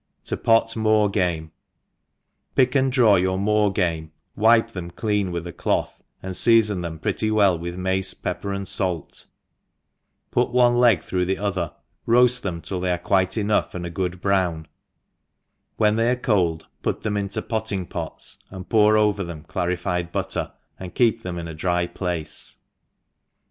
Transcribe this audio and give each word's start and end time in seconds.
To 0.23 0.35
pof 0.35 0.75
Moor 0.75 1.09
Game* 1.09 1.51
PICK 2.55 2.73
and 2.73 2.91
draw 2.91 3.17
your 3.17 3.37
moor 3.37 3.71
game, 3.71 4.11
wipe 4.35 4.69
them 4.71 4.89
clean 4.89 5.31
with 5.31 5.45
a 5.45 5.53
cloth, 5.53 6.01
and 6.23 6.33
feafon 6.33 6.81
them 6.81 6.97
pretty 6.97 7.29
well 7.29 7.55
with 7.55 7.77
mace, 7.77 8.15
pepper, 8.15 8.51
and 8.51 8.67
fait, 8.67 9.25
put 10.31 10.49
one 10.49 10.77
leg 10.77 11.03
through 11.03 11.25
the 11.25 11.37
other, 11.37 11.73
roalt 12.07 12.41
them 12.41 12.61
till 12.61 12.79
they 12.79 12.91
are 12.91 12.97
quite 12.97 13.37
enough, 13.37 13.75
ind 13.75 13.85
a 13.85 13.91
good 13.91 14.21
brown; 14.21 14.67
when 15.77 15.97
they 15.97 16.09
are 16.09 16.15
cold 16.15 16.65
put 16.81 17.03
them 17.03 17.15
into 17.15 17.43
potting 17.43 17.85
pots, 17.85 18.39
and 18.49 18.69
pour 18.69 18.97
over 18.97 19.23
them 19.23 19.43
clarified 19.43 20.11
butter, 20.11 20.51
and 20.79 20.95
keep 20.95 21.21
them 21.21 21.37
in 21.37 21.47
a 21.47 21.53
dry 21.53 21.85
place. 21.85 22.57